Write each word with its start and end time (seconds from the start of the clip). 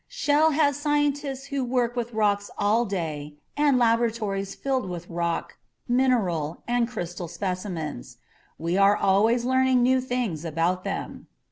Shell 0.07 0.49
has 0.53 0.77
scientists 0.79 1.45
who 1.45 1.63
work 1.63 1.95
with 1.95 2.11
rocks 2.15 2.49
all 2.57 2.85
day 2.85 3.35
and 3.55 3.77
laboratories 3.77 4.55
filled 4.55 4.89
with 4.89 5.07
rock, 5.11 5.57
mineral 5.87 6.63
and 6.67 6.87
crystal 6.87 7.27
specimens. 7.27 8.17
We 8.57 8.77
are 8.77 8.97
always 8.97 9.45
learning 9.45 9.83
new 9.83 10.01
things 10.01 10.43
about 10.43 10.83
them. 10.83 11.27